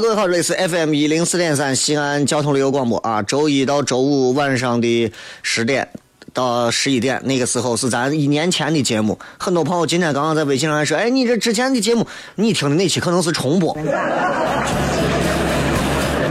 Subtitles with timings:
[0.00, 3.20] 各位好，这里是 FM 一零四点三西安交通旅游广播啊。
[3.22, 5.12] 周一到周五晚上的
[5.42, 5.86] 十点
[6.32, 9.18] 到十一点，那个时候是咱一年前的节目。
[9.38, 12.06] 很多朋友今天刚刚在微信上还说：“哎，你这之前的节目，
[12.36, 13.74] 你听的那期可能是重播。”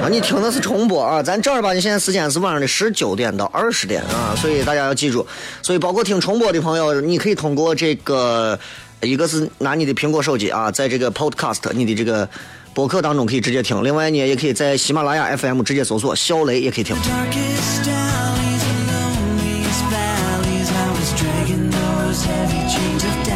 [0.02, 1.22] 啊，你听的是重播啊。
[1.22, 5.23] 咱正儿八经现在时间是晚上的十九点到二十点啊，所以大家要记住。
[5.62, 8.59] 所以包括听重播的朋友，你可以通过这个，
[9.03, 12.28] 一个是拿你的苹果手机啊，在这个 Podcast 你的这个。
[12.80, 16.95] 播客当中可以直接听，另外呢，也可以在喜马拉雅 FM 直接搜索“小雷”也可以听。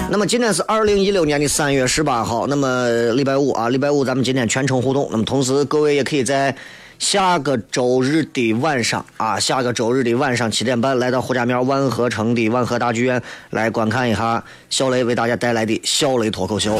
[0.09, 5.09] 那么今天是二零一六年的三月十八号，那么礼拜五啊，礼拜五咱们今天全程互动。
[5.11, 6.55] 那么同时各位也可以在
[6.97, 16.79] 下个周日的晚上啊，下个周日的晚上七点半来到胡家庙万和城的万和大剧院来观看一下小雷为大家带来的小雷脱口秀。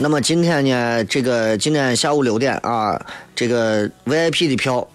[0.00, 3.04] 那么今天呢，这个今天下午六点啊，
[3.34, 4.86] 这个 VIP 的票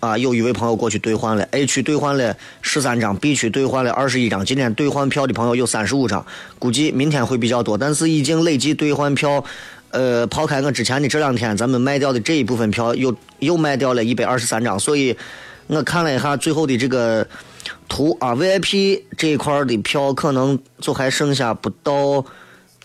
[0.00, 4.42] 啊，有一位朋友过去兑换了，A 区兑换了十三张，B 区兑换了二十一张。
[4.42, 6.24] 今天兑换票的朋友有三十五张，
[6.58, 9.44] 估计明天会比较多，但是已经累计兑换票，
[9.90, 14.80] 呃，抛开我之前的这两天咱们卖掉的这一部分票，又又卖掉了一百二十三张。
[14.80, 15.14] 所以
[15.66, 17.26] 我看了一下最后的这个
[17.90, 22.24] 图啊，VIP 这一块的票可能就还剩下不到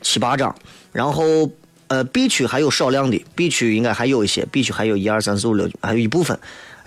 [0.02, 0.54] 七八张，
[0.92, 1.50] 然后。
[1.92, 6.40] 呃，B 区还有少量的，B 区应该还有一些，B 区还有一二三四五六，还有一部分，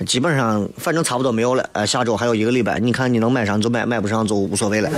[0.07, 1.69] 基本上反正差不多没有了。
[1.73, 4.91] 呃，下周还有一个礼拜，你看你能买上就买，买不上就无所谓了。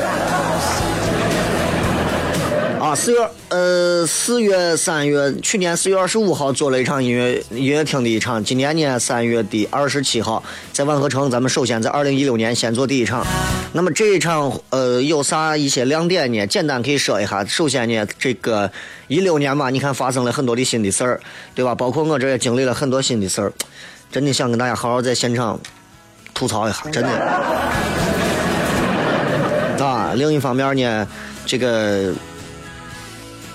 [2.97, 10.43] 啊，四月呃四月三月，去年四月二十五号做了一场音乐音乐厅的一场，今年呢三月的二十七号
[10.73, 13.23] 在万和城，咱们首先在二零一六年先做第一场。
[13.75, 16.47] 那么这一场呃有啥一些亮点呢？
[16.47, 17.45] 简单可以说一下。
[17.45, 18.73] 首先呢，这个
[19.09, 21.21] 一六年嘛，你看发生了很多的新的事儿，
[21.55, 21.75] 对吧？
[21.75, 23.53] 包括我这也经历了很多新的事儿，
[24.11, 25.61] 真的想跟大家好好在现场
[26.33, 27.11] 吐槽一下，真的。
[29.85, 31.07] 啊，另一方面呢，
[31.45, 32.11] 这个。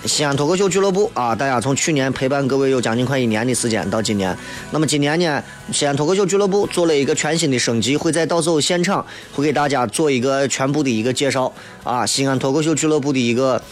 [0.04, 4.36] 西安脱口秀俱乐部啊，大家从去年陪伴各位有将近快一年的时间，到今年，
[4.72, 5.42] 那么今年呢，
[5.72, 11.52] 西安脱口秀俱乐部做了一个全新的升级，会在到时候现场会给大家做一个全部的一个介绍。
[11.84, 13.62] 啊，西安脱口秀俱乐部的一个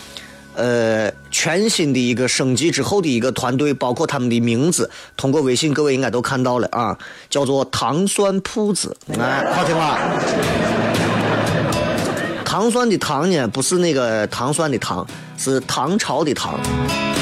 [0.54, 6.96] 呃全新的一个升级之后的一个团队，包括他们的名字，通过微信各位应该都看到了啊，
[7.28, 9.98] 叫做糖酸铺子，哎，好听吧？
[12.50, 15.06] 糖酸的糖呢，不是那个糖酸的糖。
[15.38, 16.58] 是唐朝的唐，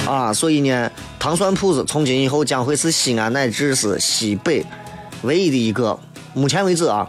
[0.06, 4.64] 啊，所以呢，糖酸铺子从今以后将会是西安乃至是西北
[5.22, 5.96] 唯一的一个，
[6.32, 7.06] 目前为止啊，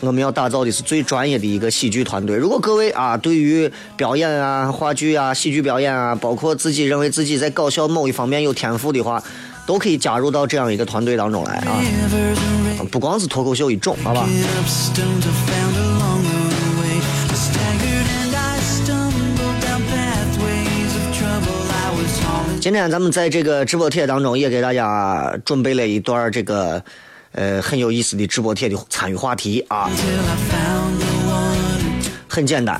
[0.00, 2.36] 我们要打造的是最专业的一个喜剧团队。
[2.36, 9.22] 如果各位啊，对于表演啊、话剧啊、喜剧表演啊，包括自己认为自己在搞笑某一方面有天赋的话，
[9.64, 11.78] 都可以加入到这样一个团队当中来啊，
[12.90, 14.28] 不光是脱口秀一种，好吧？
[22.60, 26.82] 今天咱们在这个直播帖当中也给大家准备了一段这个
[27.32, 29.88] 呃很有意思的直播帖的参与话题啊，
[32.28, 32.74] 很简单，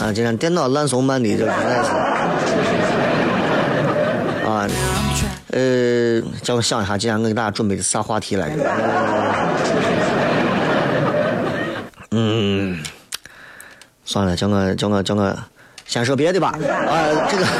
[0.00, 1.90] 啊，今天电脑烂怂慢的，这实在是
[4.46, 4.68] 啊，
[5.50, 8.70] 呃，叫我想一下，今天我给大家准备的啥话题来着？
[12.10, 12.78] 嗯，
[14.04, 15.34] 算了，叫我叫我叫我
[15.92, 16.58] 先说别的吧。
[16.88, 17.44] 啊，这个。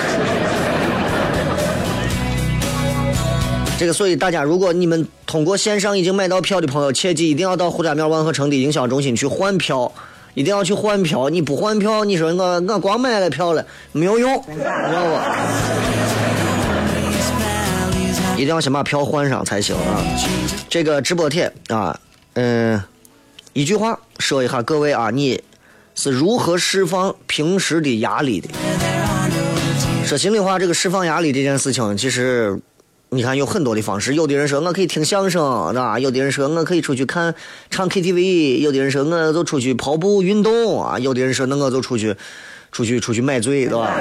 [3.79, 9.93] 这个，所以大家，如果你们通过线上已经买到票的朋友，切记一定要到胡家庙万和城的营销中心去换票，
[10.32, 11.29] 一定要去换票。
[11.29, 15.19] 你不换票，你说我我光买了票了没有用，知道不？
[18.40, 20.00] 一定要先把票换上才行啊！
[20.70, 22.00] 这个直播帖啊，
[22.32, 22.82] 嗯，
[23.52, 25.43] 一句话说一下各位啊，你
[25.94, 28.48] 是如何释放平时的压力的？
[30.04, 32.60] 说心里话，这个释放压力这件事情，其实。
[33.14, 35.98] 你看有很多的方式，有的人说我可以听相声，对吧？
[35.98, 37.34] 有的人说我可以出去看
[37.68, 42.16] 唱 KTV，有的人说我就出去跑步运动啊，有的人说那我就出去
[42.70, 43.94] 出去出去买醉，对吧？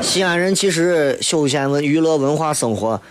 [0.00, 3.02] 西安人其实休闲文娱乐文化生活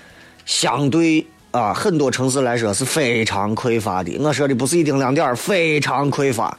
[0.45, 4.17] 相对啊很多城市来说是非常匮乏的。
[4.19, 6.57] 我说的不是一丁两点非常匮乏。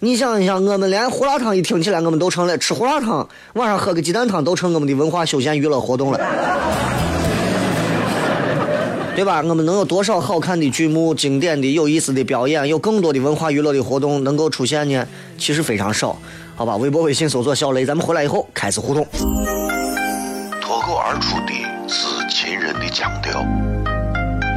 [0.00, 6.18] 你想一想，我们连胡辣汤一听起来，我们都成了吃胡辣汤，晚上喝个鸡蛋汤都成我们的文化休闲娱乐活动了，
[9.14, 9.40] 对吧？
[9.44, 15.06] 我们能有多少好看的剧目、经典的、有意思的表演，有更多的文化娱乐的活动能够出现呢？
[15.36, 16.18] 其实非常少，
[16.56, 16.76] 好吧？
[16.76, 19.06] 微博、微信搜索小雷，咱们回来以后开始互动。
[20.60, 21.52] 脱口而出的
[21.88, 23.44] 是秦人的腔调，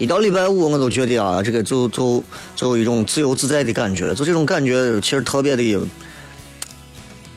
[0.00, 2.24] 一到礼拜五，我都觉得啊，这个就就
[2.56, 5.78] 就有一种自由自在的感觉，就这种感觉其实特别的，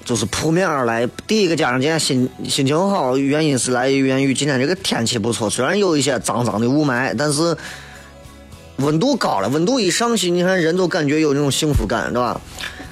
[0.06, 1.06] 就是扑面而来。
[1.28, 7.54] 第一个加上今天心心情好，原因是来源于今天这个天气不错，虽然有一些脏脏的雾霾，但是
[8.78, 12.40] 温度高了，温度一上去，你看人都感觉有那种幸福感，对吧？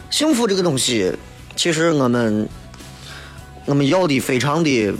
[0.10, 1.14] 幸福这个东西，
[1.56, 2.50] 其实我们
[3.66, 4.94] 我们要的非常的。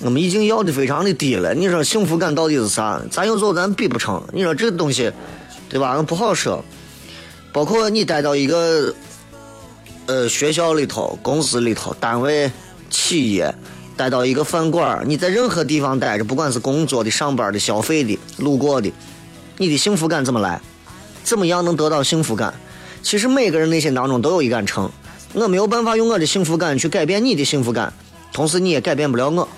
[0.00, 3.02] 我们已经要的非常的低了，你说幸福感到底是啥？
[3.10, 4.22] 咱有时候咱比不成。
[4.32, 5.12] 你说这个东西，
[5.68, 6.00] 对吧？
[6.02, 6.64] 不好说。
[7.52, 8.94] 包括你待到一个，
[10.06, 12.50] 呃，学校里头、公司里头、单位、
[12.88, 13.52] 企业，
[13.96, 18.92] 待到一个饭馆你在任何地方待着，不管是工作的、上班的、消费的、路过的，
[19.56, 20.60] 你的幸福感怎么来？
[21.24, 22.54] 怎么样能得到幸福感？
[23.02, 24.90] 其实每个人内心当中都有一杆秤，
[25.32, 27.92] 我没有办法用我的幸福感去改变你的幸福感，
[28.32, 29.48] 同时你也改变不了我。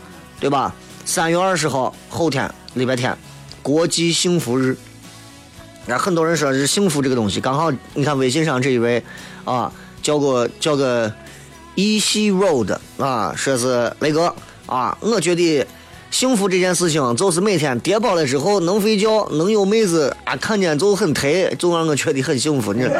[0.40, 0.74] 对吧？
[1.04, 3.16] 三月二十号，后天，礼拜天，
[3.62, 4.76] 国际幸福日。
[5.86, 9.02] 那很多人说是幸福这个东西，刚好你看微信上这一位
[9.44, 11.12] 啊，叫个叫个
[11.74, 14.32] Easy Road 啊，说是雷哥
[14.66, 15.66] 啊，我觉得
[16.10, 22.72] 幸福这件事情就是每天叠饱了之后能睡觉，能有妹子啊看见就很忒，就让我觉得很幸福。
[22.72, 22.82] 你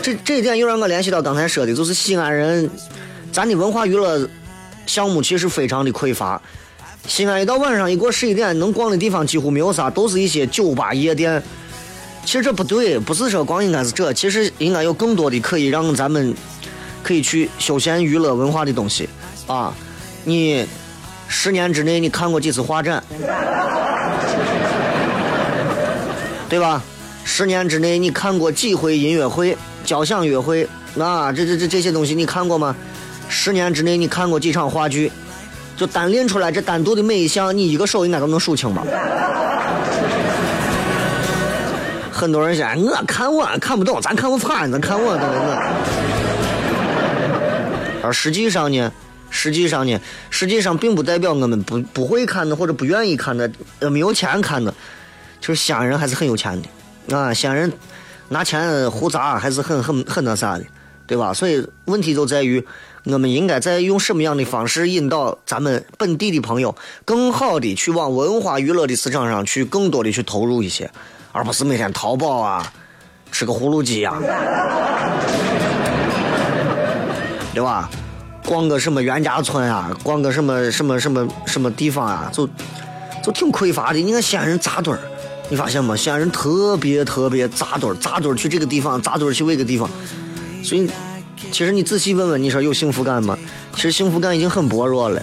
[0.00, 2.70] 这这一点又让我联系到刚才说的，就是西安人。
[3.32, 4.28] 咱的文化娱乐
[4.84, 6.40] 项目其实非常的匮乏。
[7.08, 11.42] 西安一到晚上一过十一点，能逛的地方几乎没有啥，都是一些酒吧夜店。
[12.24, 16.34] 其实这不对，不是说光应该是这，其实应该有更多的可以让咱们
[17.02, 19.08] 可以去休闲娱乐文化的东西
[19.46, 19.74] 啊。
[20.24, 20.64] 你
[21.26, 23.02] 十年之内你看过几次画展？
[26.48, 26.82] 对吧？
[27.24, 30.68] 十年之内你看过几回音乐会、交响乐会？
[30.94, 32.76] 那这这这这些东西你看过吗？
[33.32, 35.10] 十年之内你看过几场话剧？
[35.74, 38.84] 就单练出来这单独的每一项，你一个手应该都能数清吧？
[42.12, 45.18] 很多人说，我看我看不懂，咱看我怕，咱看我，我。
[48.04, 48.92] 而实际上呢，
[49.30, 49.98] 实际上呢，
[50.28, 54.72] 实际上并不代表我们不不会看的或者不愿意看的，呃，没有钱看的，
[55.40, 56.60] 就是西安人还是很有钱
[57.08, 57.72] 的啊，西安人
[58.28, 60.64] 拿钱胡砸还是很很很那啥的，
[61.12, 61.34] 对吧？
[61.34, 62.64] 所以问题就在于。
[63.04, 66.72] 我们应该在用什么样的方式引导咱们本地的朋友，
[67.04, 70.88] 更好的去往文化娱乐的市场上去更多的去投入一些，
[71.32, 72.72] 而不是每天淘宝啊，
[73.32, 74.14] 吃个葫芦鸡呀，
[77.52, 77.90] 对吧？
[78.46, 82.48] 逛个什么袁家村啊，逛个什么什么什么什么地方啊，就
[83.20, 83.98] 就挺匮乏的。
[83.98, 85.00] 你看西安人扎堆儿，
[85.48, 85.96] 你发现吗？
[85.96, 89.90] 西安人特别特别扎堆儿，扎堆儿去这个地方，扎堆儿去那个地方，
[90.62, 90.88] 所以。
[91.50, 93.36] 其实你仔细问问，你说有幸福感吗？
[93.74, 95.20] 其实幸福感已经很薄弱了，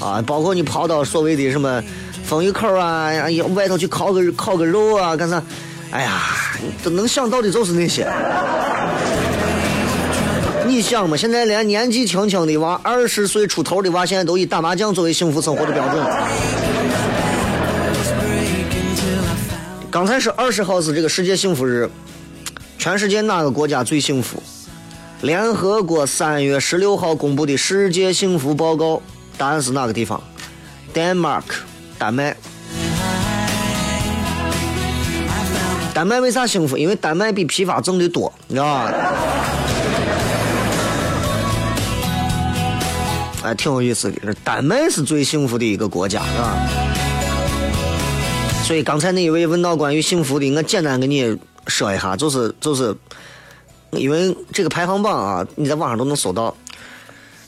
[0.00, 1.82] 啊，包括你跑到所谓的什么
[2.24, 5.42] 风雨口啊，呀外头去烤个烤个肉啊，干啥？
[5.90, 6.22] 哎呀，
[6.82, 8.10] 都能想到的就是那些。
[10.66, 16.06] 你想嘛，现在连年纪轻轻的娃，二十岁出头的娃，现在都以打麻将作为幸福生活的标准。
[19.90, 21.90] 刚才是二十号是这个世界幸福日，
[22.78, 24.42] 全世界哪个国家最幸福？
[25.20, 29.02] 联合国三月十六号公布的世界幸福报告，
[29.36, 30.22] 答案是哪个地方
[30.94, 31.42] ？Denmark，
[31.98, 32.36] 丹麦。
[35.92, 36.78] 丹麦为啥幸福？
[36.78, 38.92] 因为丹麦比批发挣的多，你知道吧？
[43.42, 44.32] 哎，挺有意思的。
[44.44, 46.56] 丹麦是最幸福的一个国家，是吧？
[48.62, 52.96] 所以刚才那一位问到关于幸福的，我简单给你说一下，就是就是。
[53.92, 56.56] 因为这个排行榜啊，你在网上都能搜到。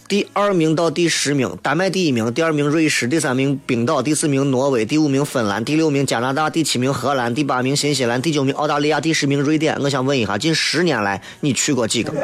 [0.09, 9.79] 第二名到第十名，丹麦第一名，第二名瑞士，第三名冰岛，第四名挪威，第五名芬兰，第六名加拿大，第七名荷兰，第八名新西兰，第九名澳大利亚，第十名瑞典。
[9.81, 12.13] 我想问一下，近十年来你去过几个？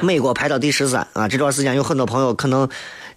[0.00, 1.26] 美国排到第十三啊！
[1.26, 2.68] 这段时间有很多朋友可能。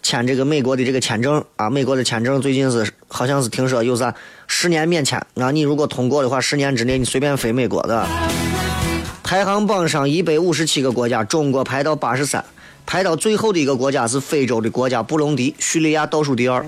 [0.01, 4.13] 签这个美国的这个签证啊，美国的签证最近是好像是听说有啥
[4.48, 8.08] 十年免签啊，你如果通过的话，十年之内你随便飞美国的。
[9.24, 12.43] 排行榜上一百五十七个国家，中国排到八十三，
[12.86, 16.65] 排到最后的一个国家是非洲的国家布隆迪，叙利亚倒数第二。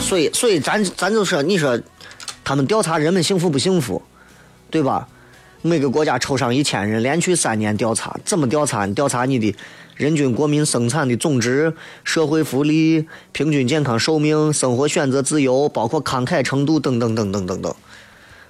[0.00, 1.80] 所以，所以咱咱就说，你说
[2.44, 4.02] 他们调查人们幸福不幸福，
[4.70, 5.06] 对吧？
[5.62, 8.86] 每个国家抽上一千人，连续三年调查，怎么调查？
[8.88, 9.54] 调查你的
[9.96, 11.72] 人均国民生产的总值、
[12.04, 17.74] 社会福利、平均健康寿命、生活选择自由，包括慷慨程度等等等等等等。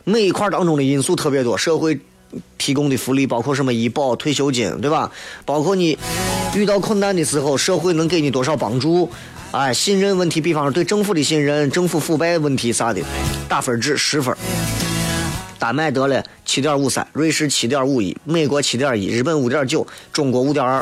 [0.05, 1.99] 每一块当中的因素特别多，社会
[2.59, 5.11] 提供的福利包括什么医保、退休金，对吧？
[5.45, 5.97] 包括你
[6.55, 9.09] 遇到困难的时候，社会能给你多少帮助？
[9.53, 13.01] 哎，信任问题，比方说对政府的信任、政府腐败问题啥的，
[13.49, 14.37] 打分制十分。
[15.67, 20.81] 丹麦得了七点五三，瑞士七点五一，美国七点一，日本五点九，中国五点二。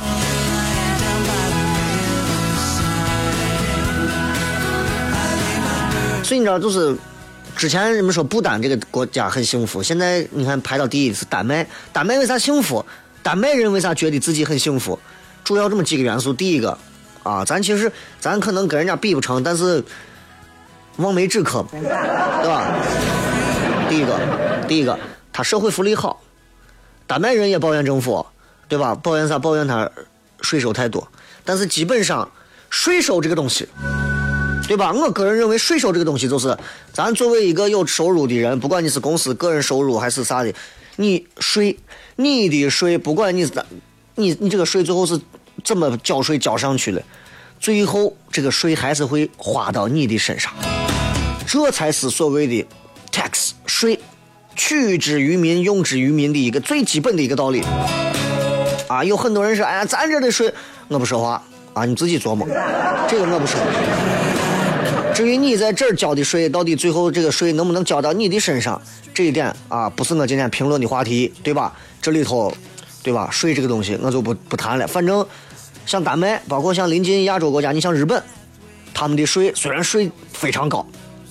[6.23, 6.95] 所以你知道，就是
[7.57, 11.67] 之前人们说不丹这个国家很幸福，现在你看排到第一是丹麦。
[11.91, 12.85] 丹麦为啥幸福？
[13.23, 14.99] 丹麦人为啥觉得自己很幸福？
[15.43, 16.31] 主要这么几个元素。
[16.31, 16.77] 第一个
[17.23, 19.83] 啊，咱其实咱可能跟人家比不成，但是
[20.97, 21.81] 望梅止渴，对
[22.47, 22.67] 吧？
[23.89, 24.44] 第一个。
[24.65, 24.99] 第一个，
[25.33, 26.23] 他社会福利好，
[27.07, 28.27] 丹麦人也抱怨政府，
[28.69, 28.95] 对吧？
[28.95, 29.39] 抱怨啥？
[29.39, 29.91] 抱怨他
[30.41, 31.07] 税收太多。
[31.45, 32.31] 但是基本上，
[32.71, 33.69] 税收这个东西，
[34.67, 34.93] 对吧？
[34.93, 36.57] 我个人认为，税收这个东西就是，
[36.93, 40.53] 咱作为一个有收入的人，不管你是公司个人收入还是啥的，
[40.97, 41.79] 你税，
[42.17, 43.53] 你的税，不管你是，
[44.15, 45.21] 你你这个税最后是
[45.63, 47.03] 怎么交税交上去的，
[47.61, 50.53] 最后这个税还是会花到你的身上，
[51.47, 52.67] 这才是所谓的
[53.13, 54.01] tax 税。
[54.57, 57.63] 取之于民，用之于民的一个最基本的一个道理
[58.89, 59.03] 啊！
[59.03, 60.53] 有很多人说：“哎呀，咱这的税，
[60.89, 61.43] 我不说话
[61.73, 62.47] 啊，你自己琢磨。”
[63.09, 63.61] 这个我不说。
[65.15, 68.81] 至于你在这儿交的税，到底最后这个税能不能交到你的身上，
[69.13, 71.73] 这一点啊，不是我今天评论的话题，对吧？
[72.03, 72.53] 这里头，
[73.03, 73.29] 对吧？
[73.31, 74.87] 税这个东西，我就不不谈了。
[74.87, 75.25] 反正
[75.87, 78.23] 像丹麦，包括像临近亚洲国家，你像日本，
[78.93, 80.87] 他们的税虽然税非常高，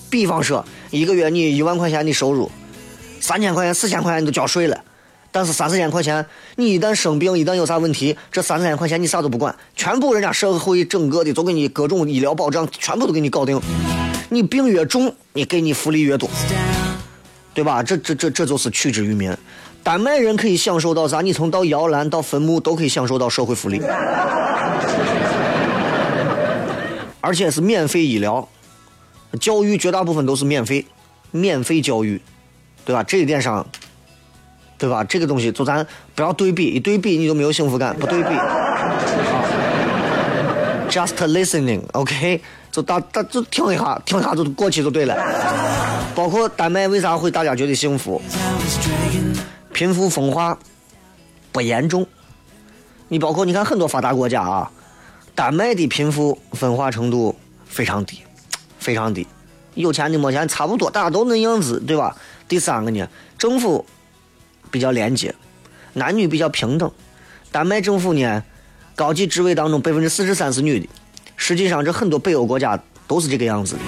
[0.09, 2.49] 比方说一个月你一万块钱的收入。
[3.23, 4.77] 三千块钱、四千块钱你都交税了，
[5.31, 6.25] 但是三四千块钱，
[6.57, 13.57] 你一旦生病、一旦有啥问题，这三四千块钱你啥都不管，全部人家社会整个的都给你各种医疗保障，全部都给你搞定。
[14.27, 16.29] 你病越重，你给你福利越多。
[17.53, 17.81] 对吧？
[17.81, 19.33] 这这这这就是取之于民。
[19.83, 21.21] 丹麦人可以享受到啥？
[21.21, 23.81] 你从到摇篮到坟墓都可以享受到社会福利，
[27.21, 28.45] 而且是免费医疗，
[29.39, 30.85] 教育绝大部分都是免费，
[31.31, 32.21] 免费教育，
[32.85, 33.03] 对吧？
[33.03, 33.65] 这一点上，
[34.77, 35.03] 对吧？
[35.03, 35.85] 这个东西就咱
[36.15, 38.29] 不要对比，一对比你就没有幸福感，不对比。
[40.89, 45.15] Just listening，OK，就大大就听一下，听一下就过去就对了。
[46.13, 48.21] 包括丹麦为啥会大家觉得幸福？
[49.73, 50.55] 贫富分化
[51.51, 52.05] 不严重。
[53.07, 54.71] 你包括你看很多发达国家啊，
[55.33, 57.35] 丹麦的贫富分化程度
[57.65, 58.21] 非常低，
[58.77, 59.25] 非常低。
[59.75, 62.15] 有钱的没钱差不多，大家都那样子，对吧？
[62.47, 63.85] 第三个呢，政府
[64.69, 65.33] 比较廉洁，
[65.93, 66.91] 男女比较平等。
[67.51, 68.43] 丹麦政府呢？
[68.95, 70.87] 高级职位当中百分之四十三是女的，
[71.35, 73.81] 实际上这很多北欧国家都是这个样子的。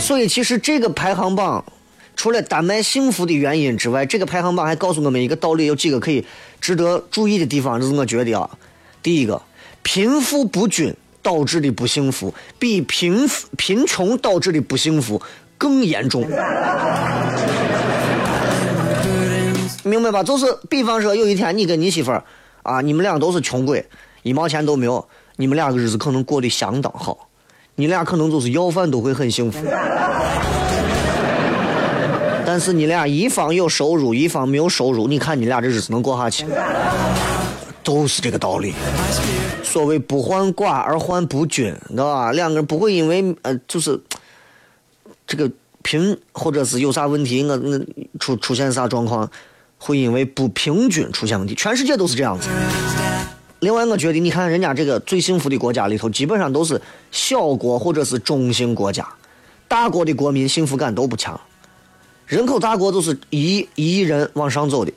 [0.00, 1.62] 所以其实这个排行榜，
[2.14, 6.24] 除了丹麦幸福的原因之外，这个排行榜还告诉我们一个道理，有几个可以
[6.58, 8.48] 值得注意的地方，就是我觉得啊，
[9.02, 9.42] 第一个，
[9.86, 13.24] 贫富不均导致的不幸福，比贫
[13.56, 15.22] 贫穷导致的不幸福
[15.56, 16.22] 更严重。
[19.84, 20.24] 明白吧？
[20.24, 22.24] 就是，比方说，有一天你跟你媳妇儿，
[22.64, 23.86] 啊，你们俩都是穷鬼，
[24.24, 27.28] 一毛钱都没有，你们俩个日子可能过得相当好，
[27.76, 29.64] 你俩可能就是要饭都会很幸福。
[32.44, 36.44] 但是你俩一方有收入，一方没有收入，你看你俩这日子能过下去？
[37.84, 38.74] 都是这个道理。
[39.62, 42.32] 所谓不患寡而患不均，知道吧？
[42.32, 44.00] 两个人不会因为呃，就是
[45.26, 45.50] 这个
[45.82, 47.80] 贫或者是有啥问题，我我
[48.18, 49.30] 出出现啥状况。
[49.78, 52.48] 会因为不平均出现问题，全世界都是这样子。
[53.60, 56.80] 另外，我觉得你看人家这个最幸福的国家里头，基本上都是
[57.12, 59.06] 小国或者是中型国家，
[59.68, 61.38] 大国的国民幸福感都不强。
[62.26, 64.90] 人口大国都是一亿一亿人往上走的，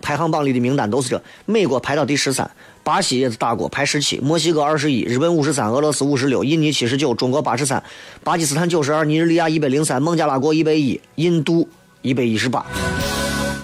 [0.00, 2.50] 排行榜里的名单都是这：美国排到第十三，
[2.82, 7.82] 巴西也是大国排十七，墨西哥二十一，日本五十三，俄罗斯五十六，印尼七十九，中国八十三，
[8.24, 11.68] 巴基斯坦九十二，尼日利亚一百零三，孟加拉国一百一，印度
[12.02, 12.64] 一百一十八。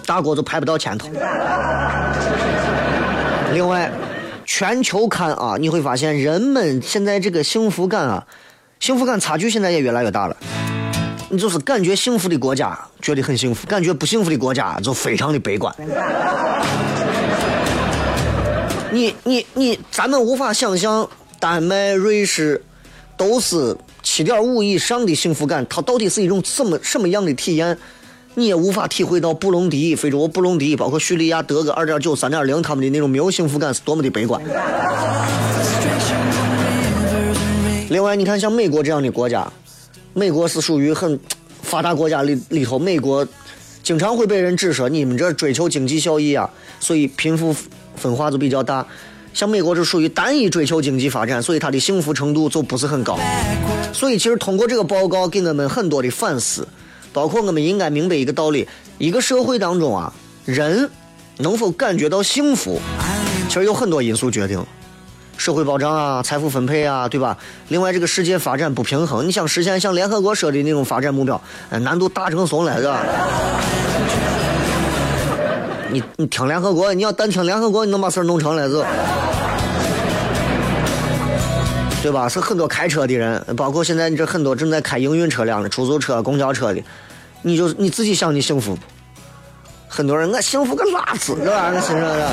[0.07, 1.09] 大国都排不到前头。
[3.53, 3.91] 另外，
[4.45, 8.27] 全球看啊，你会发现人们现在这个幸福感啊，
[8.79, 10.37] 幸福感差距现在也越来越大了。
[11.29, 15.75] 你就是感觉幸福的国家觉得很幸福，感觉不幸福的国家就非常的悲观。
[18.93, 21.09] 你你你，咱们无法想象
[21.41, 22.63] 丹麦、瑞士
[23.17, 27.77] 都是七点五以上的幸福感，它到底是一种什么什么样的体验？
[28.35, 34.41] 你也无法体会到布隆迪、非洲布隆迪，包括叙利亚德个二点九、三点零，他们的那种没有幸福感是多么的悲观。
[37.89, 39.51] 另外，你看像美国这样的国家，
[40.19, 41.21] 美国是属于很
[41.61, 43.27] 发达国家里里头，美国
[43.83, 46.49] 经常会被人指说你们这追求经济效益啊，
[46.81, 47.55] 所以贫富
[47.97, 48.87] 分化就比较大。
[49.35, 53.19] 像美国是属于单一追求经济发展，所以它的幸福程度就不是很高。
[53.93, 56.67] 所以，其实通过这个报告给我们很多的反思。
[57.13, 60.11] 包括我们应该明白一个道理：一个社会当中啊，
[60.47, 60.89] 人
[61.37, 62.81] 能否感觉到幸福，
[63.49, 64.65] 其实有很多因素决定。
[65.37, 67.37] 社会保障啊，财富分配啊，对吧？
[67.69, 73.01] 另外，这个世界发展不平衡，你想实现像联合国说的那种发展目标，难度大成怂了，是吧？
[75.91, 78.85] 你你听联合国，你要单听联合国，你能把事儿弄成了是？
[82.03, 82.29] 对吧？
[82.29, 86.83] 是很多开车的人，包括现在你这很多正在开营运车辆的出租车、公交车的。
[87.43, 88.77] 你就你自己想你幸福，
[89.89, 91.71] 很多人我幸福个拉子，是吧？
[91.75, 92.31] 我心上的，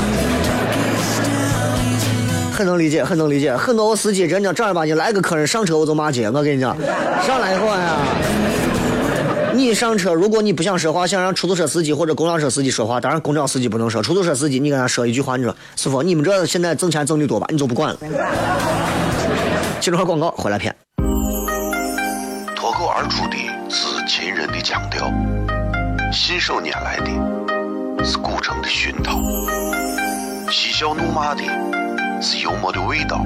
[2.54, 3.58] 很能理解，很能理解。
[3.58, 6.78] 很多我司机真的正儿八经来个客人上车我就骂街，我跟你讲，
[7.26, 7.98] 上来以后呀，
[9.54, 17.48] 你上车，如果你不想说话，想让出租车司机或者公交车司机说话，当然公交司机不能说，出租车司机你跟他说一句话，你说师傅，你们这现在挣钱挣的多吧？
[17.50, 17.98] 你就不管了。
[19.80, 20.76] 进入广告，回来片。
[22.56, 23.38] 脱口而出的。
[23.76, 25.12] 是秦人的腔调，
[26.12, 29.20] 信手拈来的是古城的熏陶，
[30.52, 31.42] 嬉笑怒骂的
[32.24, 33.26] 是幽默的味道，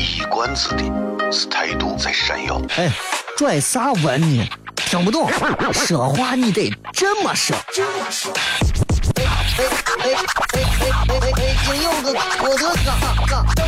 [0.00, 0.82] 一冠子的
[1.30, 2.60] 是态度在闪耀。
[2.76, 2.90] 哎，
[3.38, 4.48] 拽啥文呢？
[4.74, 5.30] 听不懂，
[5.72, 7.54] 说话你得这么说。
[7.54, 9.28] 哎哎
[9.60, 11.32] 哎哎哎哎哎！
[11.36, 13.64] 北京有个郭德纲，张张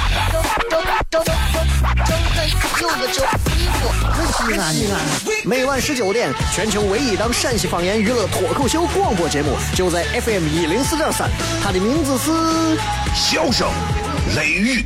[0.69, 1.25] 张张张
[2.05, 2.37] 张开
[2.81, 4.95] 有个叫西安的西安。
[5.45, 11.31] 每晚十九点，全球唯一档陕西方言娱乐脱口秀广播节目，就在 FM 一零四点三。
[11.63, 12.33] 它的名字是
[13.15, 13.69] 《笑声
[14.35, 14.85] 雷域》。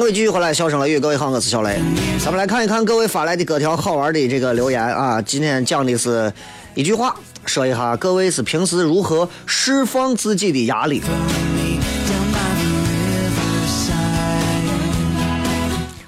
[0.00, 1.78] 各位继续回来，笑声雷雨，各位好，我是小雷。
[2.18, 5.20] 咱们来看一看各位发来的各条好玩的这个留言啊。
[5.20, 6.32] 今天讲的是
[6.74, 11.02] 一句话，说一下各位是平时如何释放自己的压力。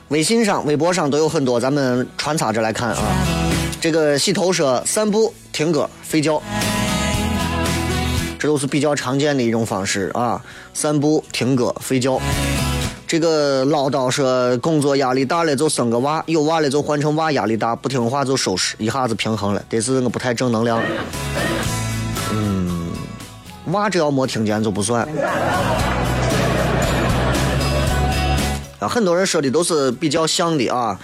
[0.09, 3.03] 微信上、微博上都有很多，咱们穿插着来看啊。
[3.79, 6.43] 这个洗头说散步、听歌、睡觉，
[8.39, 10.43] 这都是比较常见的一种方式啊。
[10.73, 12.19] 散步、听歌、睡觉。
[13.13, 19.63] 这个唠叨说工作压力大了就生个娃，有娃了就换成娃压力大，不听话就收拾，一下子平衡了。
[19.69, 20.81] 但是我不太正能量。
[22.33, 22.89] 嗯，
[23.67, 25.07] 娃只要没听见就不算。
[28.79, 30.99] 啊，很多人说的都是比较像的啊，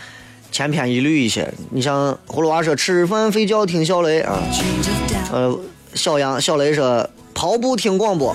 [0.50, 1.52] 千篇一律一些。
[1.68, 4.38] 你像葫芦娃说吃饭睡觉听小雷啊，
[5.30, 5.54] 呃，
[5.92, 8.34] 小杨小雷说跑步听广播。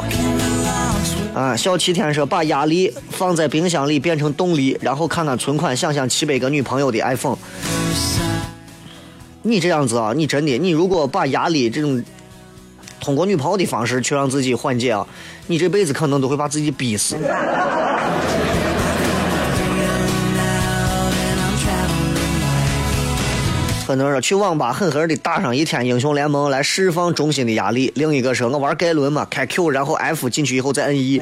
[1.33, 7.37] 啊，小七天说把压力放在冰箱里变成动力，然后看看存款，想想七百个女朋友的 iPhone。
[9.41, 12.03] 你这样子啊，你真的，你如果把压力这种
[12.99, 15.05] 通过女朋友的方式去让自己缓解啊，
[15.47, 17.17] 你这辈子可能都会把自己逼死。
[23.93, 27.91] 很多人说去网吧狠狠的打上一天英雄联盟来释放中心的压力。
[27.93, 31.21] 另一个说我玩盖伦嘛，开 Q 然后 F 进去以后再摁 E。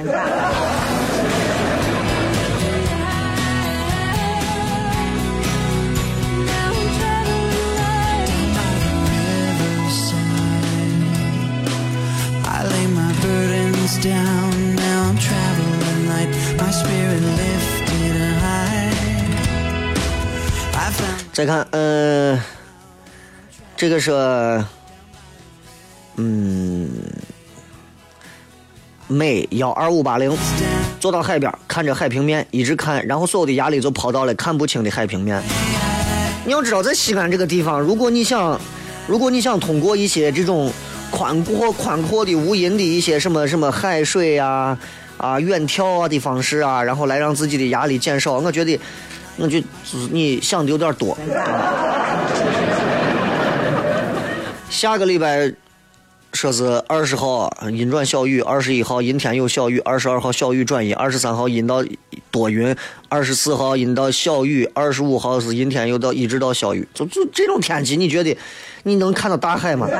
[21.34, 22.40] 再看，嗯，
[23.82, 24.12] 这个是，
[26.18, 26.88] 嗯，
[29.08, 30.38] 美幺二五八零，
[31.00, 35.42] 坐到海边，看着海平面，一直看，然后所有的压力就抛到了看不清的海平面。
[36.46, 38.62] 你要知道，在西安这个地方，如果你想，
[39.08, 40.72] 如果你想通过一些这种
[41.10, 44.78] 宽阔、宽阔的、无垠的一些什么什么海水啊、
[45.18, 48.80] 啊远眺啊的方式啊，然后来让自己的压力减少，我觉得。
[49.38, 49.60] 我就
[50.12, 51.18] 你想的有点多。
[54.72, 55.54] 下个礼拜
[56.32, 61.84] 说是二十号阴转小雨，二十一号阴天有小雨，二十二号小雨转阴，二十三号阴到
[62.32, 62.74] 多云，
[63.10, 66.88] 二十四号阴到小雨，二十五号是阴天又到一直到小雨。
[66.94, 68.38] 就就这种天气，你觉得
[68.84, 69.88] 你能看到大海吗？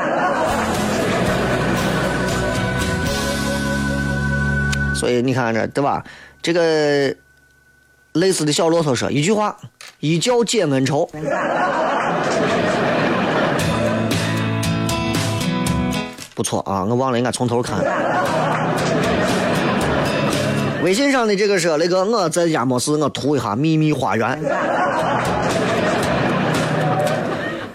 [4.96, 6.02] 所以你看这对吧？
[6.40, 7.14] 这个。
[8.14, 9.56] 类似的小骆驼说一句话
[10.00, 11.08] ：“一觉解恩仇。”
[16.42, 17.78] 不错啊，我忘了应该从头看。
[20.82, 24.36] 微信上的这个是那个我在家没事，我涂一下秘密花园。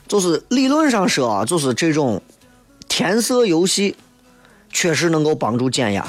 [0.06, 2.22] 就是理论上说啊，就是这种
[2.90, 3.96] 填色游戏
[4.70, 6.06] 确实能够帮助减压，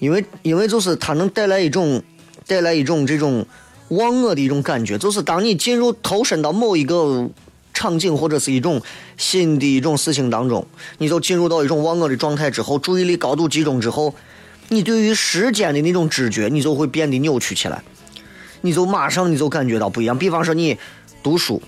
[0.00, 2.02] 因为因为就是它能带来一种。
[2.46, 3.46] 带来一种这种
[3.90, 7.28] 忘我的一种感觉，就是当你进入投身到某一个
[7.72, 8.82] 场景或者是一种
[9.20, 14.14] 新的一种事情当中，你就进入到一种忘我的状态之后，注意力高度集中之后，
[14.68, 17.82] 你对于时间的那种知觉，你就会变得扭曲起来，
[18.62, 20.18] 你就马上你就感觉到不一样。
[20.18, 20.78] 比方说你
[21.22, 21.62] 读书、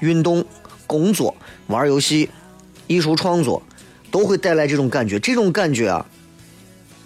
[0.00, 0.44] 运动、
[0.88, 1.36] 工作、
[1.68, 2.28] 玩游戏、
[2.88, 3.62] 艺术创作，
[4.10, 5.20] 都会带来这种感觉。
[5.20, 6.04] 这种感觉啊，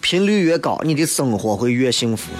[0.01, 2.33] 频率越高，你的生活会越幸福。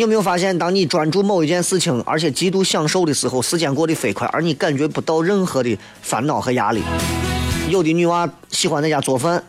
[0.00, 6.82] 你有没有发现，当你专注某一件事情，而且极度享受的时候，时间过得飞快，而你感觉不到任何的烦恼和压力。
[7.68, 9.44] 有的女娃喜欢在家做饭，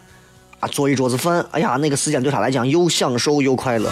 [0.59, 3.89] 啊，做一桌子饭，哎呀，那个时间对她来讲又享受又快乐。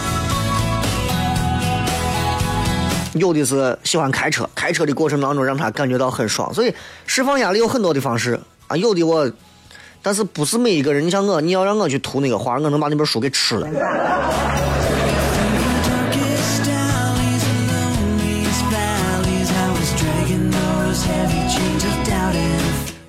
[3.14, 6.54] 有的是喜欢开车，开车的过程当中让她感觉到很爽。
[6.54, 6.76] 所以
[7.08, 9.32] 释放压力有很多的方式啊，有的我，
[10.02, 11.08] 但是不是每一个人。
[11.08, 14.89] 你像我，你要让我去涂那个花，我能把那本书给吃了。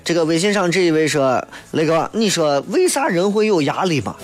[0.03, 4.15] 这个微信上这一位说，那个你说为啥人会有压力嘛？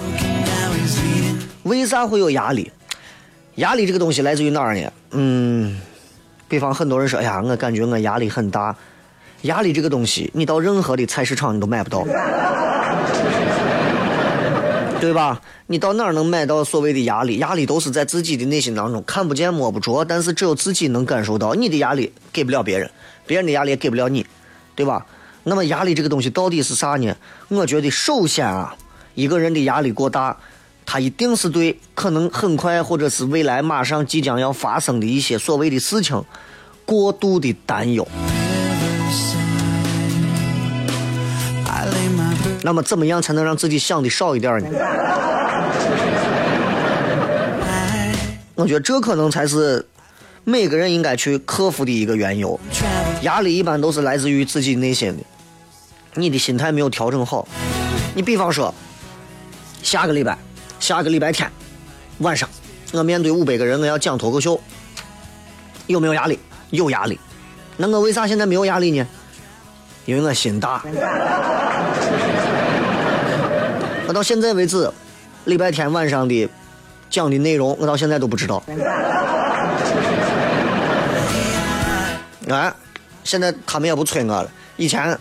[1.63, 2.71] 为啥会有压力？
[3.55, 4.91] 压力这个东西来自于哪儿呢？
[5.11, 5.79] 嗯，
[6.47, 8.75] 比方很多人说，哎呀，我感觉我压力很大。
[9.43, 12.03] 压力这个东西，你到任何的菜市场你都买不到，
[14.99, 15.39] 对吧？
[15.67, 17.37] 你到哪儿能买到所谓的压力？
[17.37, 21.53] 压力都是在自己的内心当中看不见摸不着，但是只有自己能感受到。
[21.53, 22.89] 你的压力给不了别人，
[23.27, 24.25] 别人的压力也给不了你，
[24.75, 25.05] 对吧？
[25.49, 27.15] 那么压力这个东西到底是啥呢？
[27.47, 28.75] 我觉得首先啊，
[29.15, 30.35] 一个人的压力过大，
[30.85, 36.21] 他一定是对可能很快或者是未来马上即将要发生的一些所谓的事情
[36.85, 38.05] 过度的担忧。
[42.61, 44.67] 那么怎么样才能让自己想的少一点呢？
[48.55, 49.85] 我觉得这可能才是
[50.43, 52.59] 每个人应该去克服的一个缘由。
[53.21, 55.23] 压力一般都是来自于自己内心的，
[56.17, 57.47] 你的心态没有调整好。
[58.15, 58.73] 你比方说，
[59.83, 60.37] 下个礼拜，
[60.79, 61.49] 下个礼拜天
[62.17, 62.49] 晚上，
[62.91, 64.59] 我面对五百个人，我要讲脱口秀，
[65.85, 66.39] 有没有压力？
[66.71, 67.19] 有压力。
[67.77, 69.07] 那我为啥现在没有压力呢？
[70.05, 70.81] 因为我心大。
[74.07, 74.91] 我到现在为止，
[75.45, 76.49] 礼拜天晚上的
[77.09, 78.63] 讲的内容，我到现在都不知道。
[82.49, 82.73] 哎，
[83.23, 84.49] 现在他们也不催我了。
[84.77, 85.19] 以前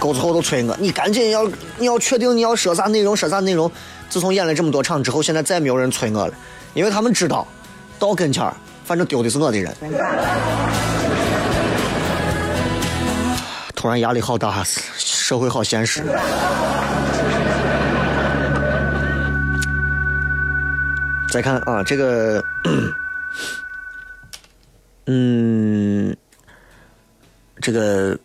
[0.00, 1.44] 沟子后都催我，你赶紧要，
[1.76, 3.70] 你要确定你要说啥内容，说啥内容。
[4.08, 6.34] 自从演了这么多场之后，现在再没有人催我了，
[6.72, 7.46] 因为他们知道，
[7.98, 9.74] 到跟前儿，反正丢的是我的人。
[13.74, 14.64] 突然压力好大，
[14.96, 16.02] 社会好现实。
[21.30, 22.42] 再看啊，这个，
[25.06, 26.16] 嗯，
[27.60, 28.18] 这个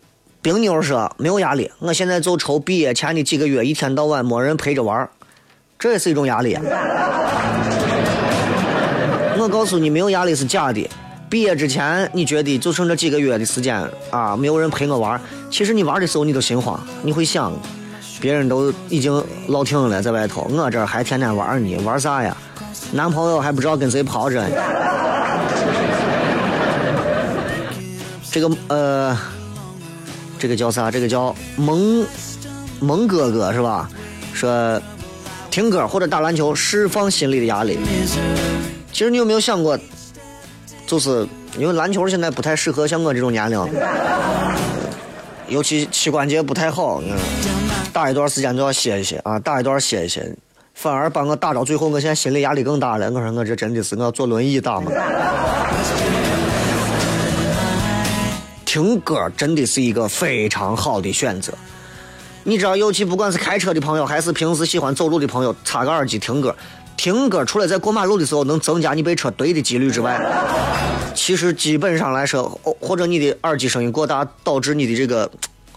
[0.44, 5.08] 冰妞说没有压力，我现在就愁毕业前的几个月，一天到晚没人陪着玩
[5.78, 6.54] 这也是一种压力。
[9.38, 10.86] 我告诉你，没有压力是假的。
[11.30, 15.18] 毕业之前，你觉得就剩这几个月的时间啊，没有人陪我玩
[15.50, 17.50] 其实你玩的时候，你都心慌，你会想，
[18.20, 22.36] 别人都已经老挺了，在外头，我这还天天玩呢，玩啥呀？
[22.92, 24.56] 男朋友还不知道跟谁跑着呢，
[28.30, 29.18] 这个呃，
[30.44, 30.90] 这个叫啥？
[30.90, 32.06] 这个叫萌
[32.78, 33.88] 萌哥哥是吧？
[34.34, 34.78] 说
[35.50, 37.78] 听歌或者打篮球释放心里的压力。
[38.92, 39.78] 其实你有没有想过，
[40.86, 41.26] 就是
[41.56, 43.58] 因为篮球现在不太适合像我这种年龄，
[45.48, 47.02] 尤其膝关节不太好，
[47.90, 50.30] 打一段时间就要歇一歇啊，打一段歇一歇。
[50.74, 53.10] 反而把我打到最后，我现在心理压力更大了。
[53.10, 54.92] 我说我这真的是我坐轮椅打吗？
[58.74, 61.54] 听歌真的是一个非常好的选择。
[62.42, 66.56] 你知道，尤其不管是开车的朋友，还是平时喜欢走路的朋友，插个耳机听歌，
[66.96, 70.20] 听歌除了在过马路的时候能增加你被车怼的几率之外，
[71.14, 75.30] 其实基本上来说，或者你的耳机声音过大导致你的这个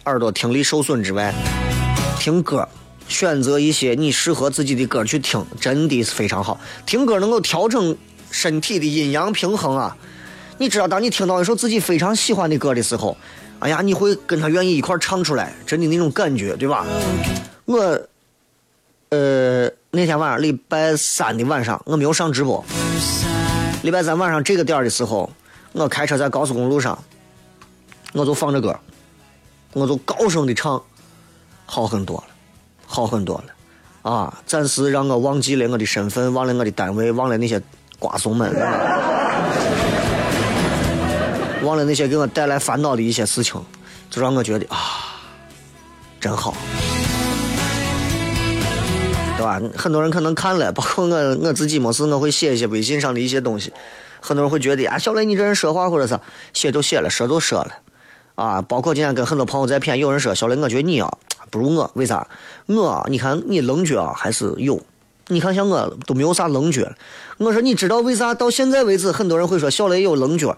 [0.06, 1.32] 耳朵听力受损之外，
[2.18, 2.68] 听歌。
[3.08, 6.60] 选择一些你适合自己的歌去听，真的是非常好。
[6.88, 7.96] 听歌能够调整
[8.32, 9.96] 身体的阴阳平衡啊！
[10.58, 13.16] 你知道，当你听到一首自己非常喜欢的歌的时候，
[13.60, 16.86] 哎呀，你会跟他愿意一块唱出来，真的那种感觉，对吧？
[17.66, 17.78] 我，
[19.10, 22.64] 呃，那天晚上礼拜三的晚上，我没有上直播。
[23.84, 25.30] 礼拜三晚上这个点的时候，
[25.74, 26.98] 我开车在高速公路上，
[28.14, 28.78] 我就放着歌，
[29.74, 30.82] 我就高声的唱，
[31.66, 32.24] 好很多了。
[32.90, 34.42] 好很多了，啊！
[34.46, 37.62] 暂时让我忘记了我的身份，忘了我的单位，忘了那些
[38.00, 38.50] 瓜怂们，
[41.68, 43.62] 忘了那些给我带来烦恼的一些事情，
[44.10, 45.20] 就让我觉得啊，
[46.18, 46.56] 真好，
[49.36, 49.62] 对吧？
[49.76, 53.74] 很多人可能看了，包括我我自己没事，我会写一些微信上的一些东西，
[54.22, 56.18] 很多人会觉得啊，小雷你这人说话或者是
[56.54, 57.72] 写就写了，说就说了，
[58.36, 58.62] 啊！
[58.62, 61.12] 包括今天跟很多朋友在谝，有人说小雷，我觉得你啊。
[61.50, 62.28] 不如我，为啥？
[62.66, 64.82] 我你看你棱角还是有，
[65.28, 66.90] 你看像我都没有啥棱角。
[67.38, 70.58] 我说你知道为啥到现在为止很多人会说小雷有棱角？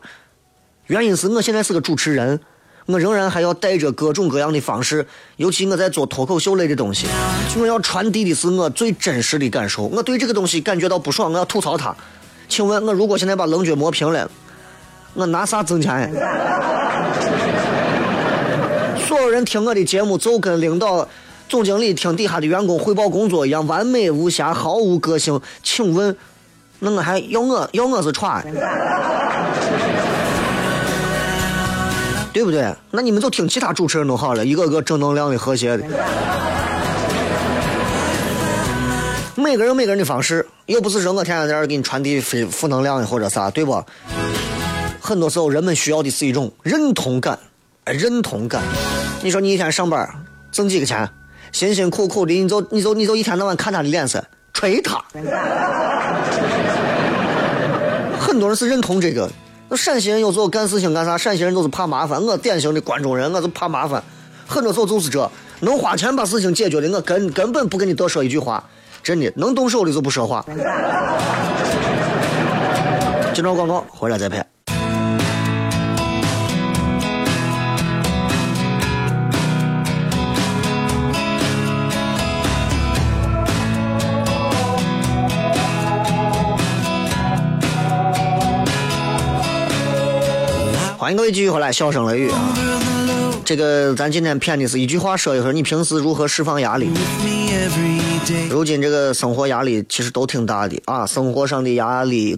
[0.89, 2.39] 原因是我现在是个主持人，
[2.87, 5.05] 我仍然还要带着各种各样的方式，
[5.37, 7.05] 尤其我在做脱口秀类的东西，
[7.59, 9.83] 我要传递的是我最真实的感受。
[9.83, 11.95] 我对这个东西感觉到不爽，我要吐槽它。
[12.47, 14.27] 请问我如果现在把棱角磨平了，
[15.13, 16.11] 我拿啥挣钱？
[19.07, 21.07] 所有人听我的节目，就跟领导、
[21.47, 25.39] 总经理听底下的员工汇报工作一样，完美无瑕，毫无个性。
[25.61, 26.17] 请问，
[26.79, 28.43] 那我还要我要我是串？
[32.39, 32.73] 对不对？
[32.89, 35.83] 那你们就听其他主持人都好了，一个个正能量的、和谐的。
[39.35, 43.83] 每个人有每个人的方式，又不是说我天天在这给你传递负负能量的或者啥，对不？
[45.01, 47.37] 很多时候人们需要的是一种认同感，
[47.83, 48.61] 认同感。
[49.21, 50.09] 你说你一天上班
[50.49, 51.09] 挣几个钱，
[51.51, 54.23] 辛辛苦苦的，你就你就你就一天到晚看他的脸色，
[54.53, 55.03] 吹他。
[58.17, 59.29] 很多人是认同这个。
[59.69, 61.15] 那陕西人有时候干事情干啥？
[61.15, 62.19] 陕西人都是怕麻烦。
[62.21, 64.03] 我典型的关中人，我就怕麻烦。
[64.47, 65.29] 很多时候就是这，
[65.59, 68.63] 能花钱把事情解决的，我根根本不跟你多说一句话。
[69.03, 70.43] 真的能动手的就不说话。
[73.33, 74.45] 接着广告，回来再拍。
[91.09, 92.55] 欢迎各位继续回来，笑声雷雨啊！
[93.43, 96.87] 这个咱今天骗的是一句话，说一说你平时如何释放压力。
[98.47, 102.37] 如今这个生活压力其实都挺大的啊，生活上的压力、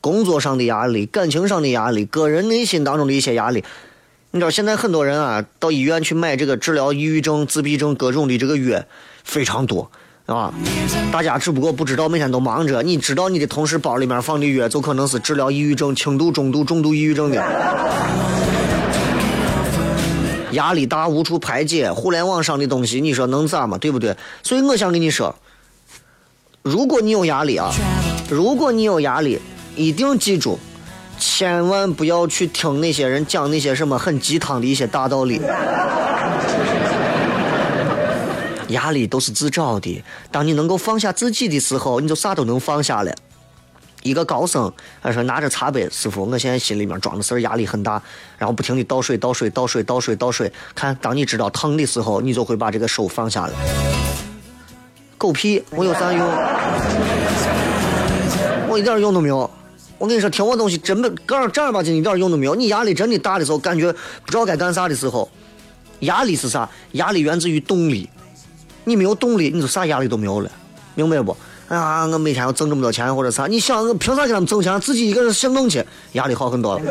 [0.00, 3.64] 工作上的压力、感情上的压力、个人内心当中的一些压力。
[4.30, 8.84] 你知道现在很多人啊，到医院去买这个治疗抑郁症、自闭症各种的这个药
[9.24, 9.90] 非常多
[10.36, 10.54] 啊。
[11.12, 12.82] 大家只不过不知道，每天都忙着。
[12.82, 17.36] 你知道你的同事包里面放的药，就可能是治疗抑郁症、轻度、中度、重度抑郁症的。
[20.52, 21.90] 压力大，无处排解。
[21.90, 23.78] 互联网上的东西，你说能咋嘛？
[23.78, 24.14] 对不对？
[24.42, 25.34] 所以我想跟你说，
[26.62, 27.72] 如果你有压力啊，
[28.28, 29.38] 如果你有压力，
[29.74, 30.58] 一定记住，
[31.18, 35.40] 千万不要去听那些人讲那些什么很鸡汤的一些大道理。
[38.72, 40.02] 压力都是自找的。
[40.30, 43.14] 当你能够放下自己的时候，你就啥都能放下了。
[44.02, 48.02] 一个高僧，他说拿着茶杯，师傅，我现在心里面装的事儿压力很大，
[48.36, 50.52] 然后不停的倒水，倒水，倒水，倒水，倒水。
[50.74, 53.52] 看，当你知道疼的时候，你就会把这个手放下来。
[55.16, 56.28] 狗屁，我有啥用？
[58.68, 59.48] 我一点用都没有。
[59.98, 62.56] 我跟你说，听我东西真的正正儿八经一点用都没有。
[62.56, 65.30] 你压力真的大的时候，感觉不知道该干啥的时候，
[66.00, 66.68] 压力是啥？
[66.92, 68.10] 压力源自于动力。
[68.84, 70.50] 你没有动力，你就啥压力都没有了，
[70.94, 71.36] 明白不？
[71.68, 73.46] 哎呀，我每天要挣这么多钱或者啥？
[73.46, 74.78] 你想，我凭啥给他们挣钱？
[74.80, 76.82] 自己一个人行动去，压力好很多了。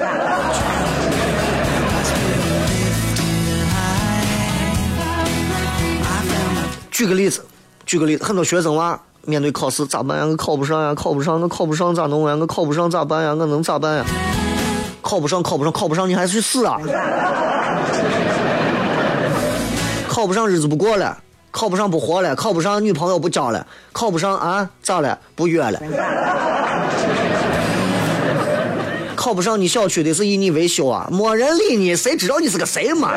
[6.90, 7.44] 举个例子，
[7.86, 10.26] 举个例子，很多学生娃面对考试咋办呀？
[10.26, 12.36] 我考不上呀，考不上，我考不上咋弄呀？
[12.36, 13.36] 我考不上咋办呀？
[13.36, 14.06] 我能咋办呀？
[15.02, 16.80] 考不上，考不上，考不上，你还去死啊！
[20.08, 21.18] 考不上，日子不过了。
[21.52, 25.20] 考不上不活了，考不上女朋友不交了，考不上啊咋了？
[25.36, 25.80] 不约了。
[29.16, 33.12] 考不上你小区的是以你为修啊，没人理你，谁知道你是个谁嘛？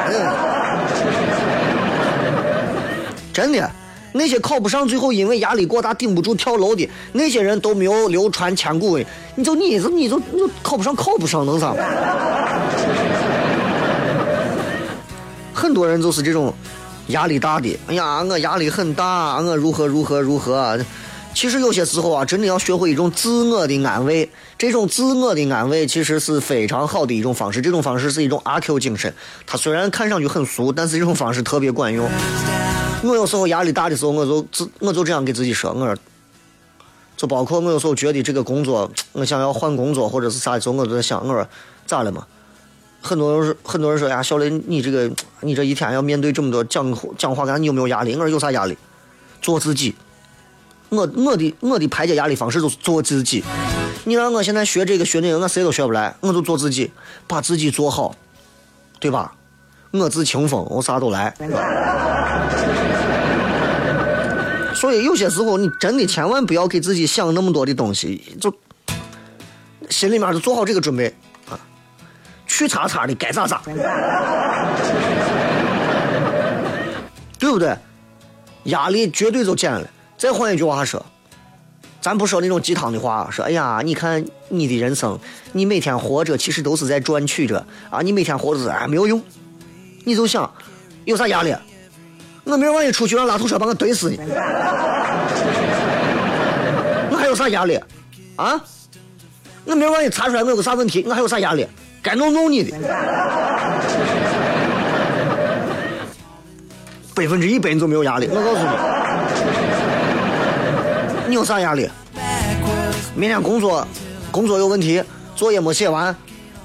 [3.32, 3.70] 真的，
[4.12, 9.04] 那些考不上最后因为压力过大顶不住跳楼的那些人都没有流传千古的，
[9.36, 11.72] 你就你是你就你就考不上考不上能咋？
[15.54, 16.52] 很多人就是这种。
[17.08, 20.78] 压力大的，哎呀，我压力很大，我如何如何如何。
[21.34, 24.30] 其实有些时候啊，真的要学会一种自我的安慰。
[24.56, 27.60] 这种自我的安慰其实是非常好的一种方式。
[27.60, 29.12] 这种方式是一种阿 Q 精神。
[29.44, 32.08] 它虽然看上去很俗，但是这种方式特别管用。
[33.02, 35.96] 我有时候压力大的时候，我就自我就这样给自己说，我说，
[37.18, 41.46] 就包括我有时候觉得这个工作，我想要换工作或者是啥的时候，我都在想，我说
[41.84, 42.24] 咋了嘛？
[43.04, 45.10] 很多人说，很多人说呀，小雷，你这个，
[45.42, 48.14] 你这一天要面对这么多讲讲话，干你有没有压力？
[48.14, 48.78] 我说有啥压力？
[49.42, 49.94] 做自己。
[50.88, 53.44] 我我的我的排解压力方式就是做自己。
[54.04, 56.16] 你让我现在学这个学那个，我谁都学不来。
[56.20, 56.90] 我就做自己，
[57.26, 58.16] 把自己做好，
[58.98, 59.34] 对吧？
[59.90, 61.34] 我自清风，我啥都来。
[64.74, 68.54] 所以有些时候，你真的千万不要给自己想那么多的东西，就
[69.90, 71.14] 心里面就做好这个准备。
[72.56, 73.60] 去叉叉的该咋咋，
[77.36, 77.76] 对不对？
[78.64, 79.84] 压力绝对就减了。
[80.16, 81.04] 再换一句话说，
[82.00, 85.18] 咱不说那种鸡汤的话，说哎呀，你看你的人生，
[85.50, 89.20] 你每天活着其实都是在赚取着啊，你每天活着啊没有用。
[90.04, 90.48] 你就想
[91.06, 91.52] 有啥压力？
[92.44, 94.18] 我明儿万一出去让拉土车把我怼死呢？
[97.10, 97.80] 我还有啥压力？
[98.36, 98.60] 啊？
[99.64, 101.66] 我明儿万一查出来我有个啥问题，我还有啥压力？
[102.04, 102.76] 该弄弄你的，
[107.14, 108.28] 百分之一百你就没有压力。
[108.30, 108.58] 我告诉
[111.24, 111.88] 你，你有啥压力？
[113.14, 113.88] 明天工作，
[114.30, 115.02] 工作有问题，
[115.34, 116.14] 作业没写完，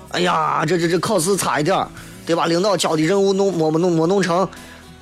[0.09, 1.87] 哎呀，这这这考试差一点
[2.25, 2.45] 对吧？
[2.47, 4.45] 领导交的任务弄没没弄没弄成，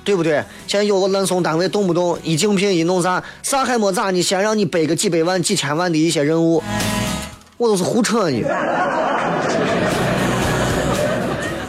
[0.04, 0.44] 对不对？
[0.68, 6.62] 现在有个烂怂单位，动不动一竞聘一弄啥，啥还没咋，你先让你背个几百万、几千万的一些任务，
[7.56, 8.44] 我都是胡扯你，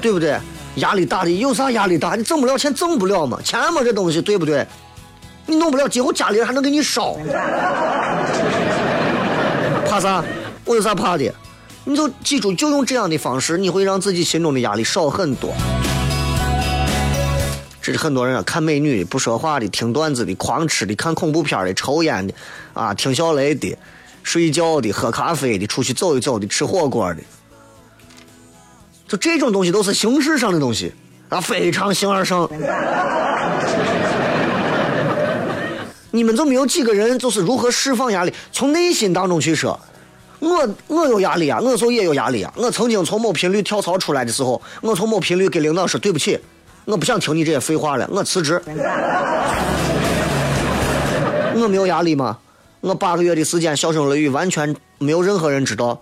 [0.02, 0.40] 对不对？
[0.76, 2.16] 压力大的有啥压力大？
[2.16, 4.66] 你挣不了钱，挣不了嘛，钱嘛这东西，对不对？
[5.46, 7.18] 你弄不了，今后家里人还能给你烧，
[9.90, 10.24] 怕啥？
[10.64, 11.34] 我有啥怕的？
[11.86, 15.52] 你就记住，就用这样的方式，你会让自己心中的压力少很多。
[17.82, 22.34] 这是很多人啊，看美女的、不说话的、听段子的、狂吃的、看恐怖片的、抽烟的，
[22.74, 23.76] 啊，听小雷的、
[24.22, 27.22] 睡觉的、喝咖啡的、出去走一走的、吃火锅的，
[29.10, 30.94] 就这种东西都是形式上的东西
[31.30, 32.48] 啊，非常形而上。
[36.12, 39.78] 你们就没有几个人就是如何释放压力，从内心当中去说。
[40.40, 42.54] 我我有压力啊，我候也有压力啊。
[42.56, 46.40] 我曾经从某频率跳槽出来的时候，我从某频率给领导说对不起，
[46.86, 48.62] 我不想听你这些废话了，我辞职。
[51.56, 52.38] 我没有压力吗？
[52.80, 56.00] 我八个月的时间，笑声雷雨，完全没有任何人知道。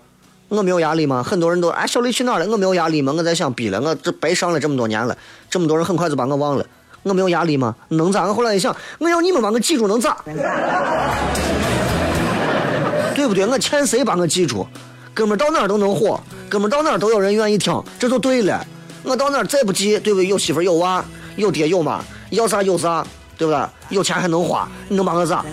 [0.49, 1.21] 我没有压力吗？
[1.21, 2.47] 很多人都哎，小雷去哪了？
[2.47, 3.13] 我没有压力吗？
[3.15, 5.17] 我在想，逼了，我这白上了这么多年了，
[5.49, 6.65] 这么多人很快就把我忘了。
[7.03, 7.75] 我没有压力吗？
[7.89, 8.25] 能咋？
[8.25, 10.17] 我后来一想，我要你们把我记住，能咋？
[13.15, 13.45] 对不对？
[13.45, 14.65] 我欠谁把我记住？
[15.13, 18.65] 哥们到哪儿都能火，哥们到哪儿都有人愿意听，这就对了。
[19.03, 20.27] 我到哪儿再不记，对不对？
[20.27, 21.03] 有媳妇有娃，
[21.35, 23.05] 有爹有妈，要啥有啥，
[23.37, 23.59] 对不对？
[23.89, 25.43] 有钱还能花，你能把我咋？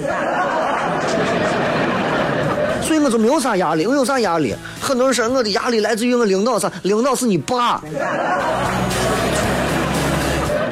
[2.83, 4.55] 所以我就没有啥压力，我有啥压力？
[4.85, 6.71] 很多人说我的压力来自于我领导啥？
[6.83, 7.81] 领导是你爸。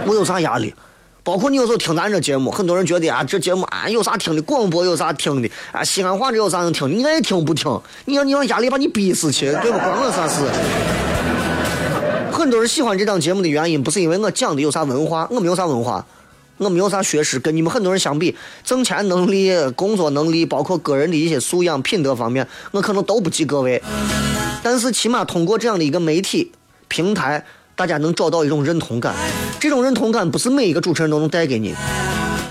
[0.04, 0.74] 我有啥压力？
[1.24, 4.42] 包括你有时候听咱这节目，很多人觉得啊，这节目啊有啥听的？
[4.42, 5.50] 广播有啥听的？
[5.72, 6.90] 啊，西安话这有啥能听？
[6.90, 7.80] 你爱听不听？
[8.04, 9.78] 你让你让压力把你逼死去，对不？
[9.78, 10.42] 关我啥事？
[12.30, 16.04] 很多人喜欢这档节目的原因，不是因为我讲的有啥文化，我没有啥文化，
[16.58, 23.82] 我没有啥学识，跟你们很多人相比，挣钱能力、工作能力，包括个人的一些素养、品德方面，我可能都不及各位。
[24.62, 26.52] 但是起码通过这样的一个媒体
[26.88, 27.44] 平台。
[27.74, 29.14] 大家能找到一种认同感，
[29.58, 31.74] 这种认同感不是每一个主持人都能带给你。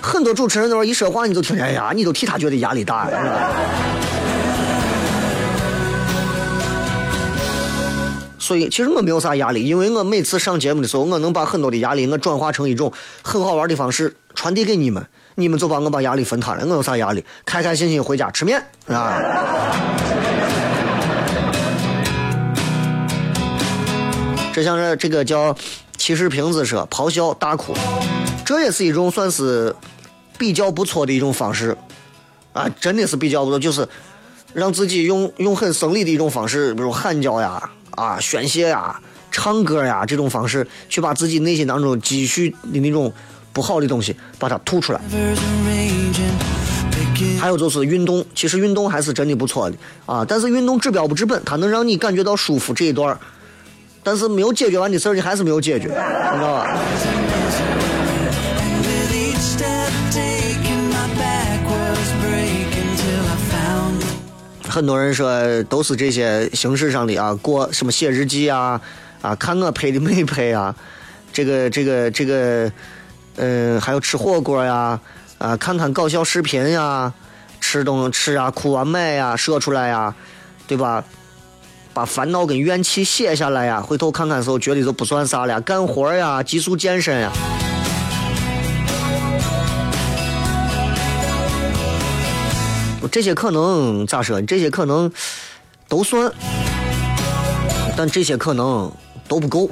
[0.01, 3.07] 很多主持人都是一说话你就听见呀，你都替他觉得压力大。
[8.51, 12.91] 所以其实我没有啥压力，因为我每次上节目的时候，我能把很多的压力我转化成一种
[13.21, 16.65] 很好玩的方式传递给你们，你们就帮我把压力分摊了。
[16.65, 17.23] 我有啥压力？
[17.45, 19.17] 开开心心回家吃面啊。
[24.51, 25.55] 这像是这个叫
[25.95, 27.73] 骑士瓶子说咆哮大哭，
[28.43, 29.73] 这也是一种算是
[30.37, 31.77] 比较不错的一种方式
[32.51, 33.87] 啊，真的是比较不错，就是
[34.51, 38.99] 让自己用用很生理的一种方式，比如喊叫呀、啊宣泄呀、
[39.31, 43.11] 唱歌呀这种方式，去把自己内心当中积蓄的那种
[43.53, 45.01] 不好的东西把它吐出来。
[47.39, 49.75] 还有就是运动，其实运动还是真的不错的
[50.05, 53.17] 啊，但是运动治标不治本，它能让你感觉到舒服这一段。
[54.03, 56.77] 但是没有解决完的事儿，你还是没有解决，你知道吧？
[64.71, 68.79] 很多人说都是这些形式上的啊，过什么写日记啊，
[69.21, 70.73] 啊，看我拍的没拍啊，
[71.33, 72.71] 这个这个这个，
[73.35, 74.97] 嗯，还有吃火锅呀，
[75.39, 77.11] 啊，看看搞笑视频呀，
[77.59, 80.15] 吃东吃啊，哭啊，买呀，说出来呀，
[80.67, 81.03] 对吧？
[81.93, 85.59] 把烦恼跟怨气写下来呀，回头看看时候觉得都不算啥了。
[85.59, 87.29] 干活呀，急速健身呀，
[93.09, 94.41] 这些可能咋说？
[94.41, 95.11] 这些可能
[95.87, 96.31] 都算，
[97.95, 98.91] 但这些可能
[99.27, 99.69] 都不够。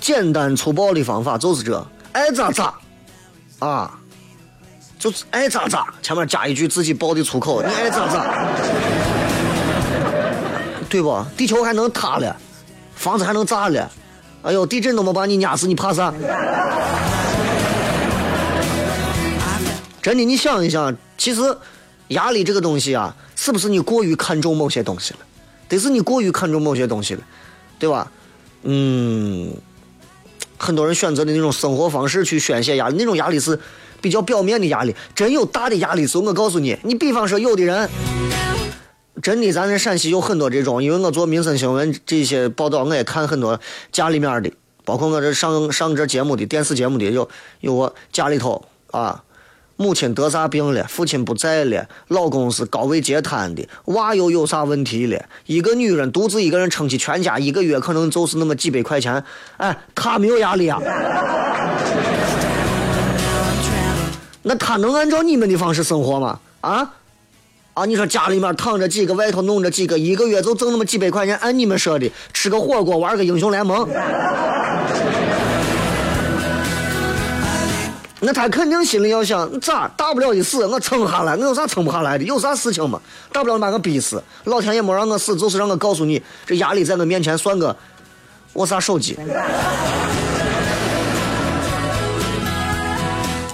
[0.00, 1.86] 简单粗暴的方法就是这。
[2.12, 2.74] 爱咋咋，
[3.58, 3.90] 啊，
[4.98, 8.46] 就是爱咋咋，前面加一句自己爆的粗口，你爱咋咋，
[10.88, 11.22] 对不？
[11.36, 12.34] 地球还能塌了，
[13.06, 13.88] 房子还能炸了，
[14.42, 16.12] 哎呦，地震都没把你压死，你怕啥？
[20.02, 21.40] 真的，你想一想，其实
[22.08, 25.20] 压力这个东西啊，是不是你过于看重某些东西了？
[25.68, 27.20] 得是你过于看重某些东西了，
[27.78, 28.10] 对吧？
[28.64, 29.54] 嗯。
[30.58, 33.56] 很多人选择的那种生活方式去宣泄压力，那种压力是
[34.00, 34.92] 比较表面的压力。
[35.14, 37.88] 真有大的压力时候，我告诉你，你比方说有的人，
[39.22, 43.58] 真的，咱这陕西有很多这种，因为我做民生新闻这些报道，我也看很多
[43.90, 44.52] 家里面的，
[44.84, 47.28] 包括我这上上这节目的电视节目的，有
[47.60, 49.24] 有我家里头啊，
[49.76, 55.24] 母亲得啥病了，父亲不在了，老公是高位截瘫的，娃又有啥问题了？
[55.46, 59.24] 一个女人独自一个人撑起全家，一个月可能就是那么几百块钱，
[59.56, 60.78] 哎，她没有压力啊？
[64.42, 66.38] 那她能按照你们的方式生活吗？
[66.60, 66.94] 啊？
[67.76, 67.84] 啊！
[67.84, 73.86] 你说家里面躺着几个，外头弄着几个，一个月就挣那么几百块钱，按你们说的，吃个火锅，玩个英雄联盟，
[78.20, 82.24] 那他肯定心里要想：咋大不了一死，我撑下来，我有啥撑不下来的？
[82.24, 82.98] 有啥事情吗？
[83.30, 87.76] 大不了把我逼死，老天爷没让我死，就是让我告诉你，这压力在我面前算个
[88.54, 89.18] 我啥手机，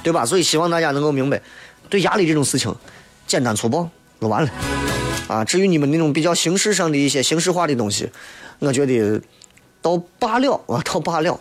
[0.01, 0.25] 对吧？
[0.25, 1.43] 所以希望大家能够明白，
[1.91, 2.73] 对压力这种事情，
[3.27, 3.91] 简单粗暴。
[4.23, 4.51] 就完了，
[5.27, 5.45] 啊！
[5.45, 8.09] 至于你们那种比较形式上的一些形式化的东西，
[8.61, 9.21] 我觉得
[9.81, 11.41] 都罢了啊，都罢了。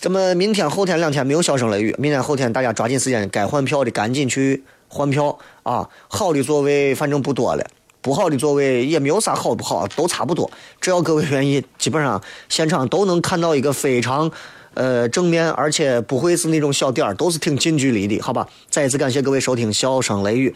[0.00, 5.88] 这么明天后天两天没有小声雷雨，明天后天大家抓紧时间，该换票的赶紧去换票啊！
[6.06, 7.66] 好的座位反正不多了，
[8.00, 10.48] 不好的座位也没有啥好不好，都差不多。
[10.80, 14.30] 只要各位愿意，基本上现场都能看到一个非常
[14.74, 18.46] 呃正面，而且不会是那种小点儿，都是挺近距离的，好吧？
[18.70, 20.54] 再一次感谢各位收听小声雷雨。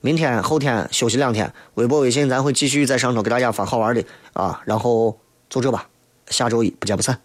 [0.00, 5.18] 明天后天休息两天，微博微信咱会继续在上头给大家发好玩的啊，然后
[5.48, 5.88] 就这吧，
[6.28, 7.18] 下周一不见不散，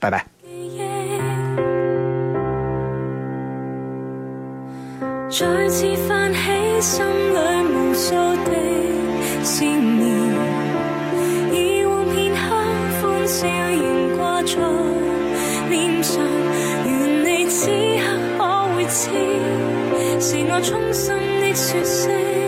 [0.00, 0.26] 拜拜。
[5.30, 7.38] 再次泛起心里
[7.72, 8.14] 无数
[8.44, 8.50] 的
[9.44, 10.08] 思念，
[11.52, 12.38] 以往片刻
[13.00, 14.56] 欢笑仍挂在
[15.68, 16.20] 脸上，
[16.84, 18.06] 愿你此刻
[18.38, 18.42] 可
[18.74, 19.10] 会知，
[20.20, 21.54] 是我衷心的。
[21.54, 22.47] 说声。